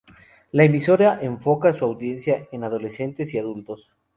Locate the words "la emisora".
0.53-1.19